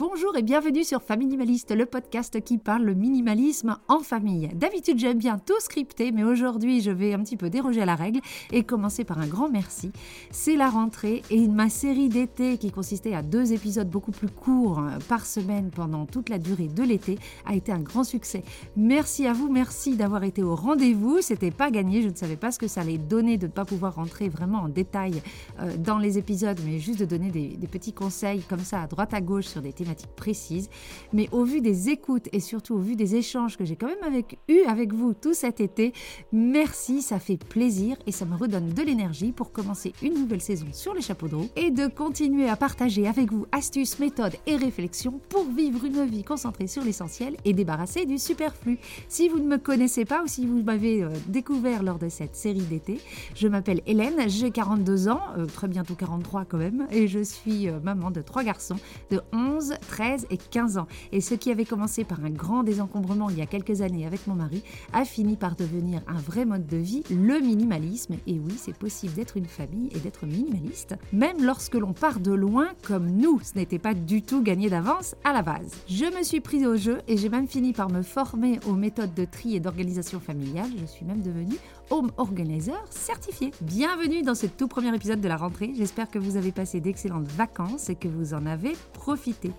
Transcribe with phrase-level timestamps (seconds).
[0.00, 4.48] Bonjour et bienvenue sur Faminimaliste, le podcast qui parle le minimalisme en famille.
[4.54, 7.96] D'habitude, j'aime bien tout scripter, mais aujourd'hui, je vais un petit peu déroger à la
[7.96, 9.92] règle et commencer par un grand merci.
[10.30, 14.78] C'est la rentrée et ma série d'été qui consistait à deux épisodes beaucoup plus courts
[14.78, 18.42] euh, par semaine pendant toute la durée de l'été a été un grand succès.
[18.78, 21.18] Merci à vous, merci d'avoir été au rendez-vous.
[21.20, 23.66] C'était pas gagné, je ne savais pas ce que ça allait donner de ne pas
[23.66, 25.20] pouvoir rentrer vraiment en détail
[25.58, 28.86] euh, dans les épisodes, mais juste de donner des, des petits conseils comme ça à
[28.86, 30.68] droite à gauche sur des thématiques précise.
[31.12, 34.02] Mais au vu des écoutes et surtout au vu des échanges que j'ai quand même
[34.04, 35.92] avec, eu avec vous tout cet été,
[36.32, 40.66] merci, ça fait plaisir et ça me redonne de l'énergie pour commencer une nouvelle saison
[40.72, 44.56] sur les chapeaux de roue et de continuer à partager avec vous astuces, méthodes et
[44.56, 48.78] réflexions pour vivre une vie concentrée sur l'essentiel et débarrassée du superflu.
[49.08, 52.36] Si vous ne me connaissez pas ou si vous m'avez euh, découvert lors de cette
[52.36, 53.00] série d'été,
[53.34, 57.68] je m'appelle Hélène, j'ai 42 ans, euh, très bientôt 43 quand même, et je suis
[57.68, 58.76] euh, maman de trois garçons
[59.10, 60.86] de 11, 13 et 15 ans.
[61.12, 64.26] Et ce qui avait commencé par un grand désencombrement il y a quelques années avec
[64.26, 68.14] mon mari a fini par devenir un vrai mode de vie, le minimalisme.
[68.26, 72.32] Et oui, c'est possible d'être une famille et d'être minimaliste, même lorsque l'on part de
[72.32, 73.40] loin comme nous.
[73.42, 75.70] Ce n'était pas du tout gagné d'avance à la base.
[75.88, 79.14] Je me suis prise au jeu et j'ai même fini par me former aux méthodes
[79.14, 80.70] de tri et d'organisation familiale.
[80.80, 81.56] Je suis même devenue
[81.90, 83.50] home organizer certifié.
[83.60, 85.72] Bienvenue dans ce tout premier épisode de la rentrée.
[85.76, 89.50] J'espère que vous avez passé d'excellentes vacances et que vous en avez profité.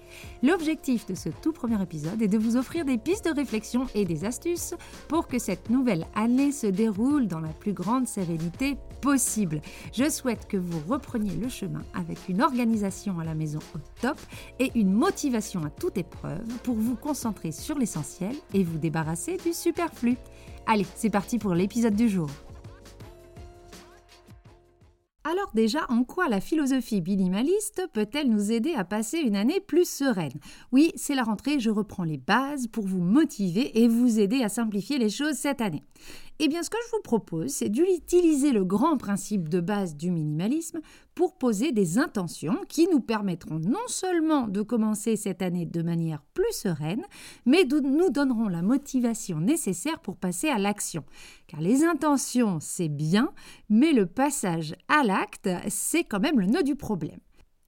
[0.42, 4.06] L'objectif de ce tout premier épisode est de vous offrir des pistes de réflexion et
[4.06, 4.73] des astuces
[5.10, 9.62] pour que cette nouvelle année se déroule dans la plus grande sérénité possible.
[9.94, 14.18] Je souhaite que vous repreniez le chemin avec une organisation à la maison au top
[14.60, 19.54] et une motivation à toute épreuve pour vous concentrer sur l'essentiel et vous débarrasser du
[19.54, 20.18] superflu.
[20.66, 22.30] Allez, c'est parti pour l'épisode du jour.
[25.23, 29.88] Alors déjà, en quoi la philosophie minimaliste peut-elle nous aider à passer une année plus
[29.88, 30.39] sereine?
[30.72, 34.50] Oui, c'est la rentrée, je reprends les bases pour vous motiver et vous aider à
[34.50, 35.83] simplifier les choses cette année.
[36.44, 40.10] Eh bien, ce que je vous propose, c'est d'utiliser le grand principe de base du
[40.10, 40.80] minimalisme
[41.14, 46.24] pour poser des intentions qui nous permettront non seulement de commencer cette année de manière
[46.34, 47.04] plus sereine,
[47.46, 51.04] mais nous donneront la motivation nécessaire pour passer à l'action.
[51.46, 53.32] Car les intentions, c'est bien,
[53.70, 57.20] mais le passage à l'acte, c'est quand même le nœud du problème.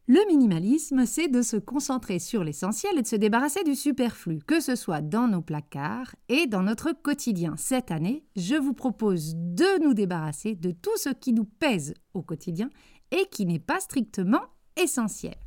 [0.06, 4.60] Le minimalisme, c'est de se concentrer sur l'essentiel et de se débarrasser du superflu, que
[4.60, 7.56] ce soit dans nos placards et dans notre quotidien.
[7.56, 12.22] Cette année, je vous propose de nous débarrasser de tout ce qui nous pèse au
[12.22, 12.70] quotidien
[13.12, 14.42] et qui n'est pas strictement
[14.76, 15.38] essentiel.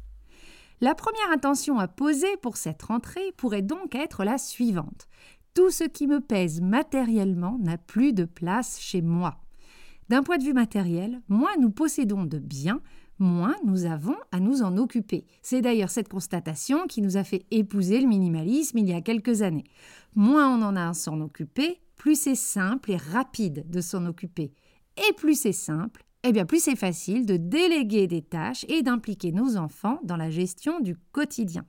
[0.80, 5.06] La première intention à poser pour cette rentrée pourrait donc être la suivante.
[5.52, 9.36] Tout ce qui me pèse matériellement n'a plus de place chez moi.
[10.08, 12.80] D'un point de vue matériel, moins nous possédons de biens,
[13.18, 15.26] moins nous avons à nous en occuper.
[15.42, 19.42] C'est d'ailleurs cette constatation qui nous a fait épouser le minimalisme il y a quelques
[19.42, 19.64] années.
[20.14, 24.52] Moins on en a à s'en occuper, plus c'est simple et rapide de s'en occuper.
[24.96, 29.32] Et plus c'est simple, eh bien plus c'est facile de déléguer des tâches et d'impliquer
[29.32, 31.64] nos enfants dans la gestion du quotidien.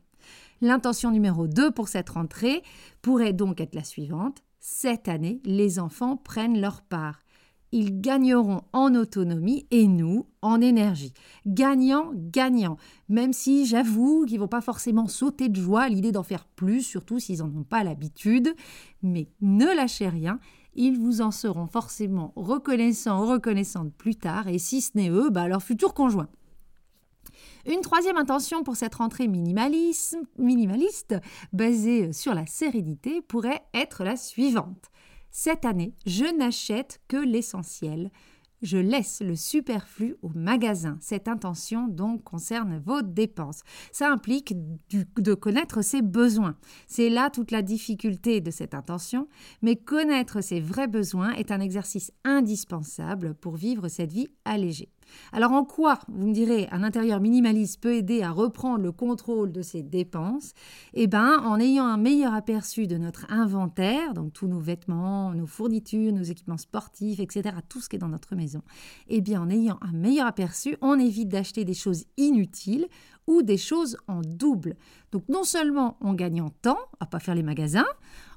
[0.62, 2.64] L'intention numéro 2 pour cette rentrée
[3.02, 4.44] pourrait donc être la suivante.
[4.60, 7.20] Cette année, les enfants prennent leur part
[7.72, 11.14] ils gagneront en autonomie et nous en énergie.
[11.46, 12.78] Gagnant, gagnant.
[13.10, 16.82] Même si j'avoue qu'ils vont pas forcément sauter de joie à l'idée d'en faire plus,
[16.82, 18.56] surtout s'ils n'en ont pas l'habitude.
[19.04, 20.40] Mais ne lâchez rien,
[20.76, 25.30] ils vous en seront forcément reconnaissants ou reconnaissantes plus tard, et si ce n'est eux,
[25.30, 26.30] bah leur futur conjoint.
[27.66, 31.16] Une troisième intention pour cette rentrée minimaliste,
[31.52, 34.90] basée sur la sérénité pourrait être la suivante.
[35.40, 38.10] Cette année, je n'achète que l'essentiel.
[38.64, 40.98] Je laisse le superflu au magasin.
[41.00, 43.62] Cette intention donc concerne vos dépenses.
[43.92, 44.56] Ça implique
[44.90, 46.56] de connaître ses besoins.
[46.88, 49.28] C'est là toute la difficulté de cette intention,
[49.62, 54.90] mais connaître ses vrais besoins est un exercice indispensable pour vivre cette vie allégée.
[55.32, 59.52] Alors en quoi, vous me direz, un intérieur minimaliste peut aider à reprendre le contrôle
[59.52, 60.54] de ses dépenses?
[60.94, 65.46] Eh bien, en ayant un meilleur aperçu de notre inventaire, donc tous nos vêtements, nos
[65.46, 68.47] fournitures, nos équipements sportifs, etc., tout ce qui est dans notre maison,
[69.08, 72.88] eh bien, en ayant un meilleur aperçu, on évite d'acheter des choses inutiles
[73.28, 74.76] ou des choses en double.
[75.12, 77.86] Donc non seulement on gagne en temps à pas faire les magasins,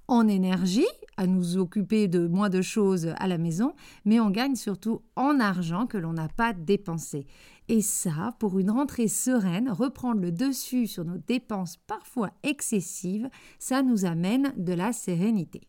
[0.08, 3.74] en énergie, à nous occuper de moins de choses à la maison,
[4.04, 7.26] mais on gagne surtout en argent que l'on n'a pas dépensé.
[7.68, 13.30] Et ça, pour une rentrée sereine, reprendre le dessus sur nos dépenses parfois excessives,
[13.60, 15.60] ça nous amène de la sérénité.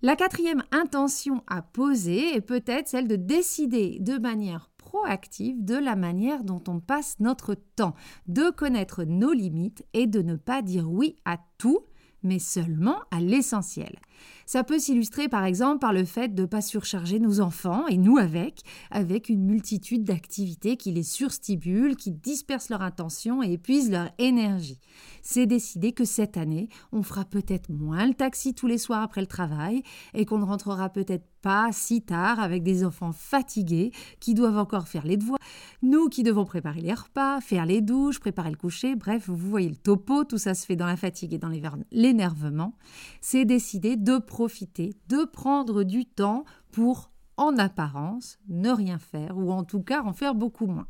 [0.00, 5.96] La quatrième intention à poser est peut-être celle de décider de manière proactive de la
[5.96, 7.96] manière dont on passe notre temps,
[8.28, 11.80] de connaître nos limites et de ne pas dire oui à tout,
[12.22, 13.98] mais seulement à l'essentiel.
[14.46, 17.96] Ça peut s'illustrer par exemple par le fait de ne pas surcharger nos enfants, et
[17.96, 23.90] nous avec, avec une multitude d'activités qui les surstimulent, qui dispersent leur attention et épuisent
[23.90, 24.80] leur énergie.
[25.22, 29.20] C'est décidé que cette année, on fera peut-être moins le taxi tous les soirs après
[29.20, 29.82] le travail
[30.14, 34.88] et qu'on ne rentrera peut-être pas si tard avec des enfants fatigués qui doivent encore
[34.88, 35.38] faire les devoirs,
[35.82, 39.68] nous qui devons préparer les repas, faire les douches, préparer le coucher, bref, vous voyez
[39.68, 41.52] le topo, tout ça se fait dans la fatigue et dans
[41.92, 42.74] l'énervement.
[43.20, 49.52] C'est décidé de profiter, de prendre du temps pour, en apparence, ne rien faire ou
[49.52, 50.86] en tout cas en faire beaucoup moins.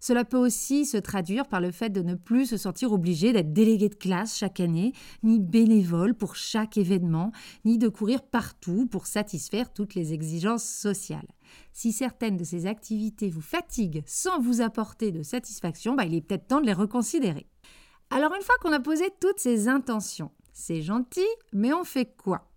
[0.00, 3.54] Cela peut aussi se traduire par le fait de ne plus se sentir obligé d'être
[3.54, 4.92] délégué de classe chaque année,
[5.22, 7.32] ni bénévole pour chaque événement,
[7.64, 11.28] ni de courir partout pour satisfaire toutes les exigences sociales.
[11.72, 16.20] Si certaines de ces activités vous fatiguent sans vous apporter de satisfaction, bah, il est
[16.20, 17.46] peut-être temps de les reconsidérer.
[18.10, 21.20] Alors une fois qu'on a posé toutes ces intentions, c'est gentil,
[21.52, 22.48] mais on fait quoi?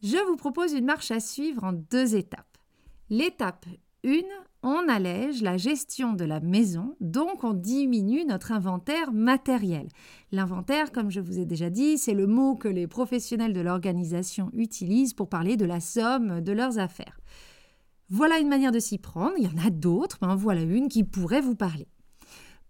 [0.00, 2.56] Je vous propose une marche à suivre en deux étapes.
[3.10, 3.66] L'étape
[4.06, 4.20] 1,
[4.62, 9.88] on allège la gestion de la maison, donc on diminue notre inventaire matériel.
[10.30, 14.48] L'inventaire, comme je vous ai déjà dit, c'est le mot que les professionnels de l'organisation
[14.52, 17.18] utilisent pour parler de la somme de leurs affaires.
[18.08, 20.88] Voilà une manière de s'y prendre, il y en a d'autres, mais en voilà une
[20.88, 21.88] qui pourrait vous parler.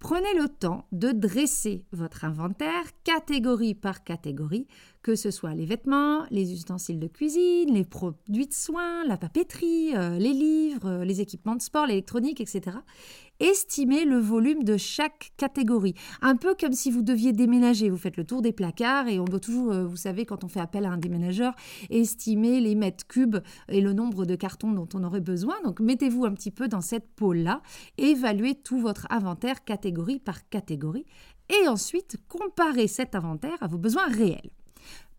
[0.01, 4.67] Prenez le temps de dresser votre inventaire catégorie par catégorie,
[5.03, 9.95] que ce soit les vêtements, les ustensiles de cuisine, les produits de soins, la papeterie,
[9.95, 12.79] euh, les livres, euh, les équipements de sport, l'électronique, etc.
[13.41, 15.95] Estimez le volume de chaque catégorie.
[16.21, 17.89] Un peu comme si vous deviez déménager.
[17.89, 20.49] Vous faites le tour des placards et on doit toujours, euh, vous savez, quand on
[20.49, 21.55] fait appel à un déménageur,
[21.89, 23.39] estimer les mètres cubes
[23.69, 25.55] et le nombre de cartons dont on aurait besoin.
[25.65, 27.63] Donc mettez-vous un petit peu dans cette pôle-là.
[27.97, 31.07] Évaluez tout votre inventaire catégorie par catégorie.
[31.49, 34.51] Et ensuite, comparez cet inventaire à vos besoins réels.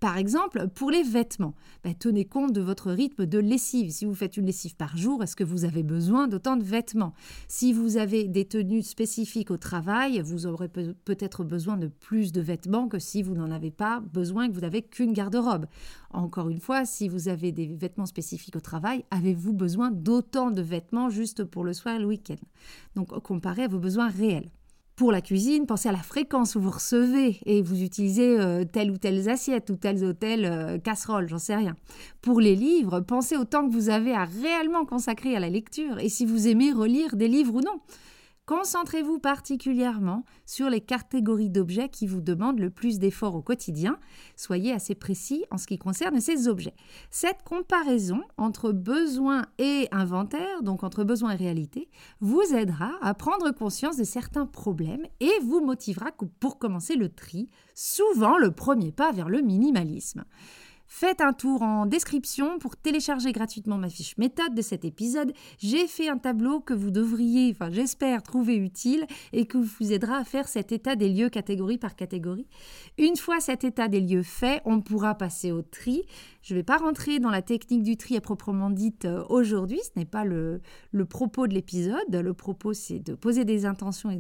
[0.02, 1.54] Par exemple, pour les vêtements,
[1.84, 3.92] ben, tenez compte de votre rythme de lessive.
[3.92, 7.14] Si vous faites une lessive par jour, est-ce que vous avez besoin d'autant de vêtements?
[7.48, 12.42] Si vous avez des tenues spécifiques au travail, vous aurez peut-être besoin de plus de
[12.42, 15.68] vêtements que si vous n'en avez pas besoin, que vous n'avez qu'une garde-robe.
[16.10, 20.64] Encore une fois, si vous avez des vêtements spécifiques au travail, avez-vous besoin d'autant de
[20.64, 22.42] vêtements juste pour le soir et le week-end?
[22.96, 24.50] Donc comparez à vos besoins réels.
[24.96, 28.92] Pour la cuisine, pensez à la fréquence où vous recevez et vous utilisez euh, telle
[28.92, 31.76] ou telle assiette ou telle ou telle euh, casserole, j'en sais rien.
[32.22, 35.98] Pour les livres, pensez au temps que vous avez à réellement consacrer à la lecture
[36.00, 37.80] et si vous aimez relire des livres ou non.
[38.48, 44.00] Concentrez-vous particulièrement sur les catégories d'objets qui vous demandent le plus d'efforts au quotidien.
[44.36, 46.74] Soyez assez précis en ce qui concerne ces objets.
[47.12, 51.88] Cette comparaison entre besoin et inventaire, donc entre besoin et réalité,
[52.20, 57.48] vous aidera à prendre conscience de certains problèmes et vous motivera pour commencer le tri,
[57.76, 60.26] souvent le premier pas vers le minimalisme.
[60.94, 65.32] Faites un tour en description pour télécharger gratuitement ma fiche méthode de cet épisode.
[65.58, 70.18] J'ai fait un tableau que vous devriez, enfin j'espère, trouver utile et qui vous aidera
[70.18, 72.46] à faire cet état des lieux catégorie par catégorie.
[72.98, 76.04] Une fois cet état des lieux fait, on pourra passer au tri.
[76.42, 79.80] Je ne vais pas rentrer dans la technique du tri à proprement dite euh, aujourd'hui,
[79.84, 80.62] ce n'est pas le,
[81.08, 81.96] propos de l'épisode.
[82.12, 84.20] Le propos, c'est de poser des intentions et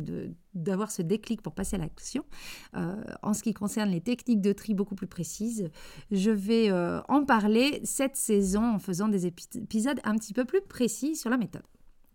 [0.54, 2.24] d'avoir ce déclic pour passer à l'action.
[2.76, 5.70] Euh, en ce qui concerne les techniques de tri beaucoup plus précises,
[6.12, 10.62] je vais euh, en parler cette saison en faisant des épisodes un petit peu plus
[10.62, 11.64] précis sur la méthode.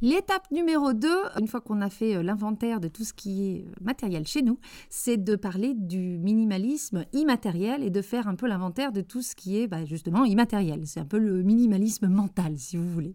[0.03, 1.09] L'étape numéro 2,
[1.41, 4.59] une fois qu'on a fait euh, l'inventaire de tout ce qui est matériel chez nous,
[4.91, 9.35] c'est de parler du minimalisme immatériel et de faire un peu l'inventaire de tout ce
[9.35, 10.87] qui est bah, justement immatériel.
[10.87, 13.15] C'est un peu le minimalisme mental, si vous voulez.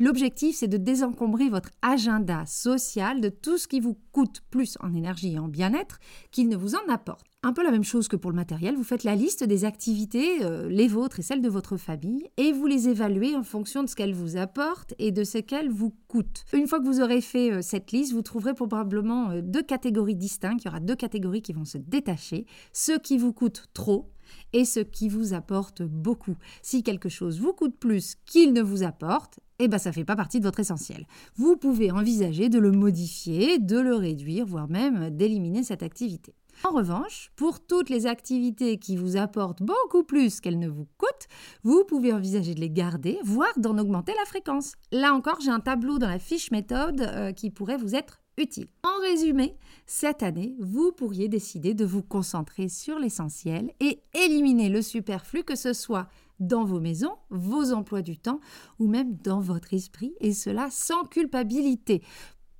[0.00, 4.94] L'objectif, c'est de désencombrer votre agenda social de tout ce qui vous coûte plus en
[4.94, 5.98] énergie et en bien-être
[6.30, 7.31] qu'il ne vous en apporte.
[7.44, 10.44] Un peu la même chose que pour le matériel, vous faites la liste des activités,
[10.44, 13.88] euh, les vôtres et celles de votre famille, et vous les évaluez en fonction de
[13.88, 16.44] ce qu'elles vous apportent et de ce qu'elles vous coûtent.
[16.52, 20.14] Une fois que vous aurez fait euh, cette liste, vous trouverez probablement euh, deux catégories
[20.14, 20.62] distinctes.
[20.62, 22.46] Il y aura deux catégories qui vont se détacher.
[22.72, 24.12] Ceux qui vous coûtent trop
[24.52, 26.36] et ceux qui vous apportent beaucoup.
[26.62, 30.04] Si quelque chose vous coûte plus qu'il ne vous apporte, eh ben ça ne fait
[30.04, 31.08] pas partie de votre essentiel.
[31.34, 36.34] Vous pouvez envisager de le modifier, de le réduire, voire même d'éliminer cette activité.
[36.64, 41.28] En revanche, pour toutes les activités qui vous apportent beaucoup plus qu'elles ne vous coûtent,
[41.64, 44.74] vous pouvez envisager de les garder, voire d'en augmenter la fréquence.
[44.92, 48.68] Là encore, j'ai un tableau dans la fiche méthode euh, qui pourrait vous être utile.
[48.82, 49.56] En résumé,
[49.86, 55.56] cette année, vous pourriez décider de vous concentrer sur l'essentiel et éliminer le superflu, que
[55.56, 56.08] ce soit
[56.40, 58.40] dans vos maisons, vos emplois du temps
[58.78, 62.02] ou même dans votre esprit et cela sans culpabilité.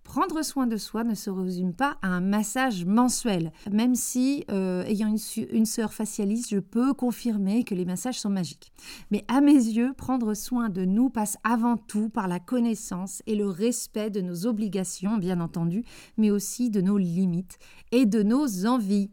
[0.04, 4.82] Prendre soin de soi ne se résume pas à un massage mensuel, même si, euh,
[4.84, 8.72] ayant une, une sœur facialiste, je peux confirmer que les massages sont magiques.
[9.10, 13.36] Mais à mes yeux, prendre soin de nous passe avant tout par la connaissance et
[13.36, 15.84] le respect de nos obligations, bien entendu,
[16.16, 17.58] mais aussi de nos limites
[17.90, 19.10] et de nos envies.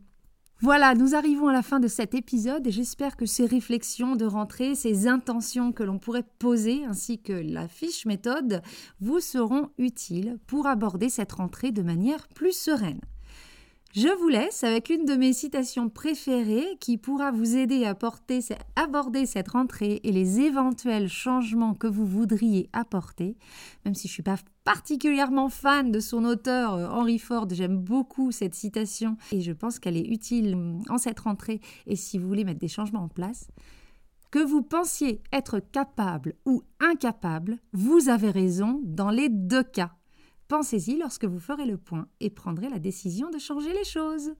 [0.61, 4.25] Voilà, nous arrivons à la fin de cet épisode et j'espère que ces réflexions de
[4.25, 8.61] rentrée, ces intentions que l'on pourrait poser ainsi que la fiche méthode
[8.99, 12.99] vous seront utiles pour aborder cette rentrée de manière plus sereine.
[13.91, 17.97] Je vous laisse avec l'une de mes citations préférées qui pourra vous aider à
[18.75, 23.35] aborder cette rentrée et les éventuels changements que vous voudriez apporter.
[23.85, 27.79] Même si je ne suis pas particulièrement fan de son auteur euh, Henry Ford, j'aime
[27.79, 32.19] beaucoup cette citation et je pense qu'elle est utile hum, en cette rentrée et si
[32.19, 33.47] vous voulez mettre des changements en place.
[34.29, 39.95] Que vous pensiez être capable ou incapable, vous avez raison dans les deux cas.
[40.49, 44.33] Pensez-y lorsque vous ferez le point et prendrez la décision de changer les choses.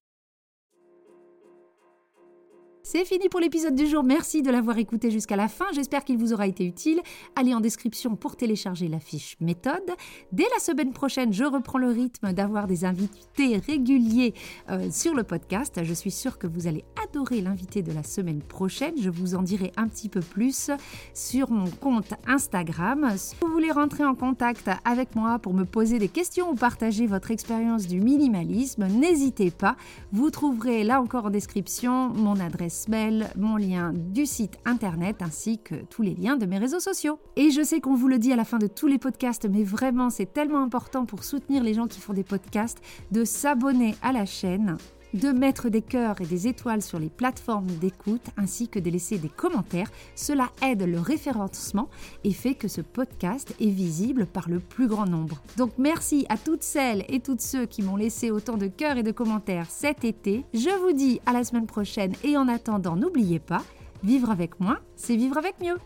[2.92, 4.02] C'est fini pour l'épisode du jour.
[4.02, 5.66] Merci de l'avoir écouté jusqu'à la fin.
[5.72, 7.00] J'espère qu'il vous aura été utile.
[7.36, 9.88] Allez en description pour télécharger la fiche méthode.
[10.32, 14.34] Dès la semaine prochaine, je reprends le rythme d'avoir des invités réguliers
[14.70, 15.84] euh, sur le podcast.
[15.84, 18.94] Je suis sûre que vous allez adorer l'invité de la semaine prochaine.
[19.00, 20.72] Je vous en dirai un petit peu plus
[21.14, 23.12] sur mon compte Instagram.
[23.16, 27.06] Si vous voulez rentrer en contact avec moi pour me poser des questions ou partager
[27.06, 29.76] votre expérience du minimalisme, n'hésitez pas.
[30.10, 35.74] Vous trouverez là encore en description mon adresse mon lien du site internet ainsi que
[35.90, 37.18] tous les liens de mes réseaux sociaux.
[37.36, 39.64] Et je sais qu'on vous le dit à la fin de tous les podcasts, mais
[39.64, 42.78] vraiment c'est tellement important pour soutenir les gens qui font des podcasts
[43.10, 44.76] de s'abonner à la chaîne
[45.14, 49.18] de mettre des cœurs et des étoiles sur les plateformes d'écoute ainsi que de laisser
[49.18, 49.90] des commentaires.
[50.14, 51.88] Cela aide le référencement
[52.24, 55.42] et fait que ce podcast est visible par le plus grand nombre.
[55.56, 59.02] Donc merci à toutes celles et tous ceux qui m'ont laissé autant de cœurs et
[59.02, 60.44] de commentaires cet été.
[60.54, 63.62] Je vous dis à la semaine prochaine et en attendant, n'oubliez pas,
[64.02, 65.76] vivre avec moi, c'est vivre avec mieux.